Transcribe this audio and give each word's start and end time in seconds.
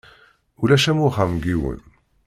Ulac 0.61 0.85
am 0.91 0.99
uxxam 1.07 1.31
n 1.35 1.41
yiwen. 1.47 1.79